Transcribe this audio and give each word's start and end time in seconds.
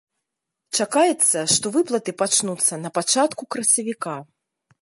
Чакаецца, 0.77 1.43
што 1.55 1.73
выплаты 1.77 2.11
пачнуцца 2.23 2.73
на 2.87 2.93
пачатку 2.99 3.43
красавіка. 3.57 4.17